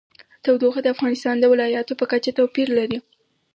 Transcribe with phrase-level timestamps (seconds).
[0.43, 2.97] تودوخه د افغانستان د ولایاتو په کچه توپیر لري.